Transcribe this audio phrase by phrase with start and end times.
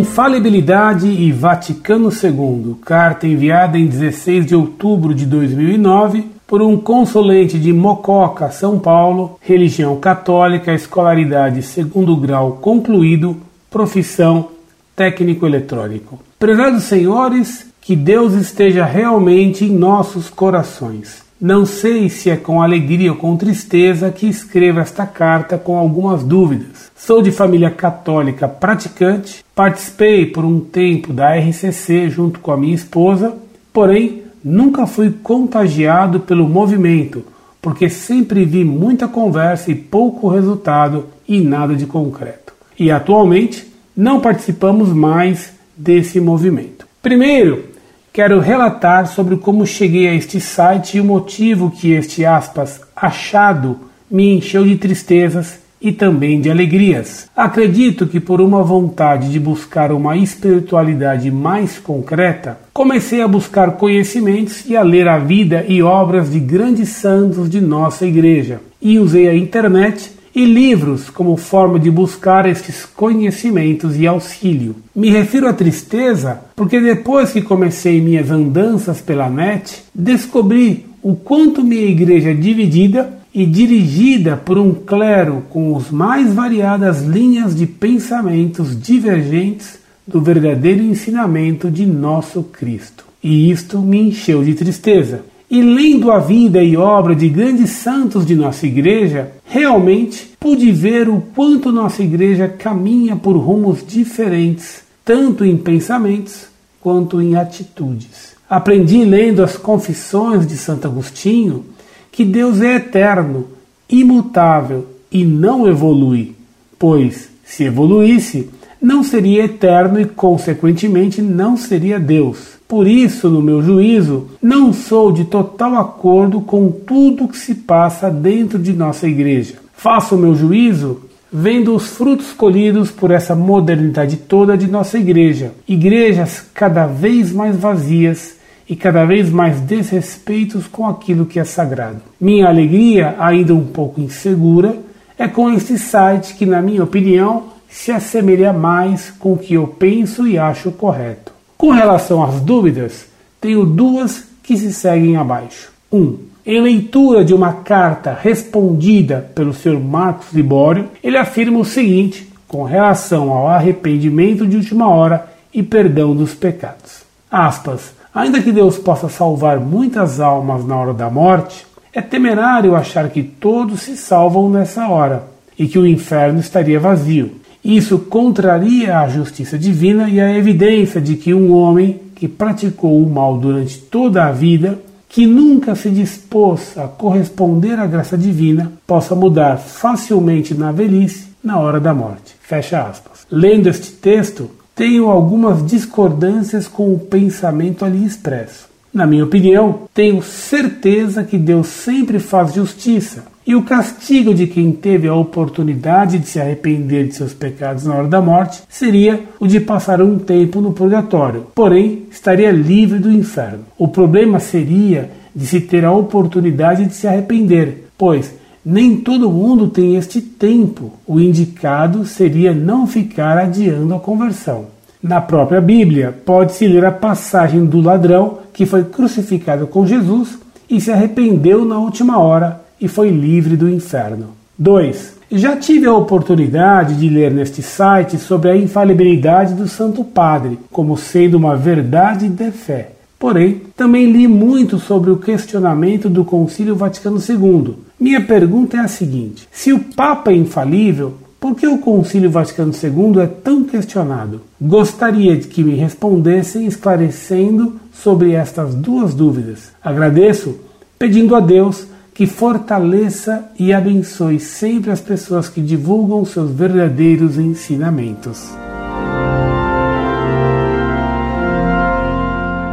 [0.00, 7.58] Infalibilidade e Vaticano II, carta enviada em 16 de outubro de 2009 por um consulente
[7.58, 13.36] de Mococa, São Paulo, religião católica, escolaridade segundo grau concluído,
[13.70, 14.48] profissão
[14.96, 16.18] técnico eletrônico.
[16.38, 21.29] Prezados senhores, que Deus esteja realmente em nossos corações.
[21.40, 26.22] Não sei se é com alegria ou com tristeza que escrevo esta carta com algumas
[26.22, 26.92] dúvidas.
[26.94, 32.74] Sou de família católica praticante, participei por um tempo da RCC junto com a minha
[32.74, 33.34] esposa,
[33.72, 37.24] porém nunca fui contagiado pelo movimento,
[37.62, 42.52] porque sempre vi muita conversa e pouco resultado e nada de concreto.
[42.78, 46.86] E atualmente não participamos mais desse movimento.
[47.00, 47.69] Primeiro,
[48.12, 53.78] quero relatar sobre como cheguei a este site e o motivo que este aspas achado
[54.10, 57.28] me encheu de tristezas e também de alegrias.
[57.34, 64.64] Acredito que por uma vontade de buscar uma espiritualidade mais concreta, comecei a buscar conhecimentos
[64.66, 68.60] e a ler a vida e obras de grandes santos de nossa igreja.
[68.82, 74.76] E usei a internet e livros como forma de buscar estes conhecimentos e auxílio.
[74.94, 81.64] Me refiro à tristeza porque depois que comecei minhas andanças pela net, descobri o quanto
[81.64, 87.66] minha igreja é dividida e dirigida por um clero com as mais variadas linhas de
[87.66, 93.04] pensamentos divergentes do verdadeiro ensinamento de nosso Cristo.
[93.22, 95.22] E isto me encheu de tristeza.
[95.50, 101.08] E lendo a vida e obra de grandes santos de nossa igreja, realmente pude ver
[101.08, 106.46] o quanto nossa igreja caminha por rumos diferentes, tanto em pensamentos
[106.80, 108.36] quanto em atitudes.
[108.48, 111.64] Aprendi lendo as Confissões de Santo Agostinho
[112.12, 113.48] que Deus é eterno,
[113.88, 116.32] imutável e não evolui,
[116.78, 118.48] pois, se evoluísse,
[118.80, 122.59] não seria eterno e, consequentemente, não seria Deus.
[122.70, 128.08] Por isso, no meu juízo, não sou de total acordo com tudo que se passa
[128.08, 129.56] dentro de nossa igreja.
[129.74, 131.00] Faço o meu juízo
[131.32, 135.50] vendo os frutos colhidos por essa modernidade toda de nossa igreja.
[135.66, 138.36] Igrejas cada vez mais vazias
[138.68, 142.00] e cada vez mais desrespeitos com aquilo que é sagrado.
[142.20, 144.76] Minha alegria, ainda um pouco insegura,
[145.18, 149.66] é com este site que, na minha opinião, se assemelha mais com o que eu
[149.66, 151.39] penso e acho correto.
[151.60, 153.04] Com relação às dúvidas,
[153.38, 155.70] tenho duas que se seguem abaixo.
[155.92, 155.98] 1.
[155.98, 159.78] Um, em leitura de uma carta respondida pelo Sr.
[159.78, 166.16] Marcos Libório, ele afirma o seguinte com relação ao arrependimento de última hora e perdão
[166.16, 167.02] dos pecados.
[167.30, 167.92] Aspas.
[168.14, 173.22] Ainda que Deus possa salvar muitas almas na hora da morte, é temerário achar que
[173.22, 175.24] todos se salvam nessa hora
[175.58, 177.38] e que o inferno estaria vazio.
[177.64, 183.08] Isso contraria a justiça divina e a evidência de que um homem que praticou o
[183.08, 184.78] mal durante toda a vida,
[185.08, 191.58] que nunca se dispôs a corresponder à graça divina, possa mudar facilmente na velhice, na
[191.58, 192.34] hora da morte.
[192.40, 193.26] Fecha aspas.
[193.30, 198.68] Lendo este texto, tenho algumas discordâncias com o pensamento ali expresso.
[198.92, 204.70] Na minha opinião, tenho certeza que Deus sempre faz justiça e o castigo de quem
[204.70, 209.46] teve a oportunidade de se arrepender de seus pecados na hora da morte seria o
[209.48, 213.64] de passar um tempo no purgatório, porém estaria livre do inferno.
[213.76, 218.32] O problema seria de se ter a oportunidade de se arrepender, pois
[218.64, 220.92] nem todo mundo tem este tempo.
[221.04, 224.66] O indicado seria não ficar adiando a conversão.
[225.02, 230.38] Na própria Bíblia, pode-se ler a passagem do ladrão que foi crucificado com Jesus
[230.70, 234.28] e se arrependeu na última hora e foi livre do inferno.
[234.58, 235.20] 2.
[235.32, 240.96] Já tive a oportunidade de ler neste site sobre a infalibilidade do Santo Padre, como
[240.96, 242.92] sendo uma verdade de fé.
[243.18, 247.74] Porém, também li muito sobre o questionamento do Concílio Vaticano II.
[247.98, 252.72] Minha pergunta é a seguinte: se o Papa é infalível, por que o Concílio Vaticano
[252.72, 254.40] II é tão questionado?
[254.60, 259.70] Gostaria de que me respondessem esclarecendo sobre estas duas dúvidas.
[259.82, 260.56] Agradeço,
[260.98, 261.86] pedindo a Deus
[262.20, 268.46] que fortaleça e abençoe sempre as pessoas que divulgam seus verdadeiros ensinamentos.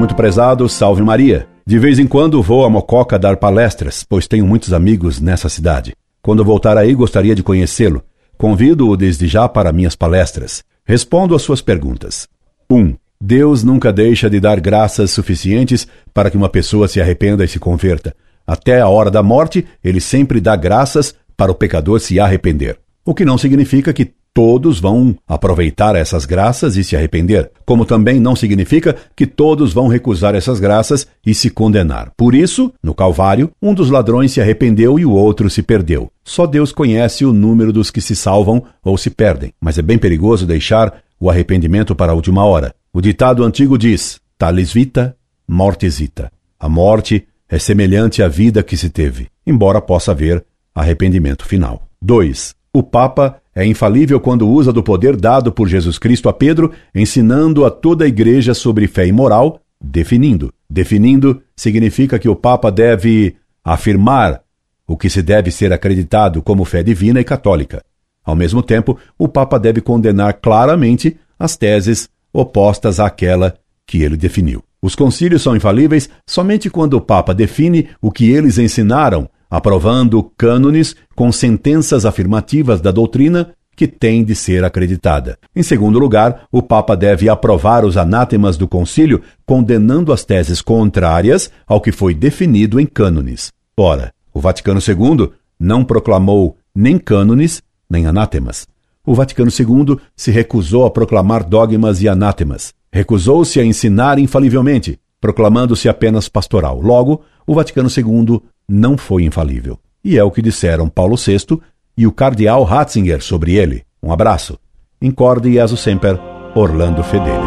[0.00, 1.46] Muito prezado, salve Maria.
[1.64, 5.94] De vez em quando vou a Mococa dar palestras, pois tenho muitos amigos nessa cidade.
[6.20, 8.02] Quando voltar aí, gostaria de conhecê-lo.
[8.36, 10.64] Convido-o desde já para minhas palestras.
[10.84, 12.26] Respondo às suas perguntas.
[12.68, 12.76] 1.
[12.76, 17.48] Um, Deus nunca deixa de dar graças suficientes para que uma pessoa se arrependa e
[17.48, 18.12] se converta.
[18.46, 22.78] Até a hora da morte, ele sempre dá graças para o pecador se arrepender.
[23.04, 28.20] O que não significa que todos vão aproveitar essas graças e se arrepender, como também
[28.20, 32.12] não significa que todos vão recusar essas graças e se condenar.
[32.14, 36.10] Por isso, no Calvário, um dos ladrões se arrependeu e o outro se perdeu.
[36.22, 39.96] Só Deus conhece o número dos que se salvam ou se perdem, mas é bem
[39.96, 42.74] perigoso deixar o arrependimento para a última hora.
[42.92, 45.16] O ditado antigo diz: talis vita,
[45.48, 46.30] mortis vita.
[46.60, 50.44] A morte é semelhante à vida que se teve, embora possa haver
[50.74, 51.88] arrependimento final.
[52.02, 52.54] 2.
[52.72, 57.64] O Papa é infalível quando usa do poder dado por Jesus Cristo a Pedro, ensinando
[57.64, 60.52] a toda a igreja sobre fé e moral, definindo.
[60.68, 64.42] Definindo significa que o Papa deve afirmar
[64.86, 67.82] o que se deve ser acreditado como fé divina e católica.
[68.24, 73.56] Ao mesmo tempo, o Papa deve condenar claramente as teses opostas àquela
[73.86, 74.62] que ele definiu.
[74.86, 80.94] Os concílios são infalíveis somente quando o Papa define o que eles ensinaram aprovando cânones
[81.16, 85.40] com sentenças afirmativas da doutrina que tem de ser acreditada.
[85.56, 91.50] Em segundo lugar, o Papa deve aprovar os anátemas do concílio, condenando as teses contrárias
[91.66, 93.50] ao que foi definido em cânones.
[93.76, 97.60] Ora, o Vaticano II não proclamou nem cânones
[97.90, 98.68] nem anátemas.
[99.04, 102.72] O Vaticano II se recusou a proclamar dogmas e anátemas.
[102.96, 106.80] Recusou-se a ensinar infalivelmente, proclamando-se apenas pastoral.
[106.80, 109.78] Logo, o Vaticano II não foi infalível.
[110.02, 111.60] E é o que disseram Paulo VI
[111.94, 113.82] e o cardeal Ratzinger sobre ele.
[114.02, 114.58] Um abraço.
[115.00, 116.18] Incorde Jesus Semper,
[116.54, 117.45] Orlando Fedeli.